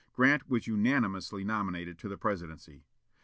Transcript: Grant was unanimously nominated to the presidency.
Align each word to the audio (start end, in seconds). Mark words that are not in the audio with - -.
Grant 0.13 0.49
was 0.49 0.65
unanimously 0.65 1.43
nominated 1.43 1.99
to 1.99 2.09
the 2.09 2.17
presidency. 2.17 2.81